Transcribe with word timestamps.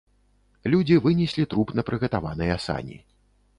Людзі 0.73 0.95
вынеслі 1.05 1.45
труп 1.53 1.75
на 1.81 1.87
прыгатаваныя 1.91 2.59
сані. 2.67 3.01